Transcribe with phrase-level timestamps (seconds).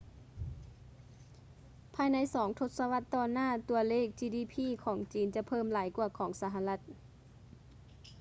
[1.95, 6.79] ພາຍໃນສອງທົດສະວັດຕໍ່ໜ້າ ຕົວເລກ ຈີດີພີ gdp ຂອງຈີນ ຈະເພີ່ມຫຼາຍກວ່າຂອງສະຫະລັດ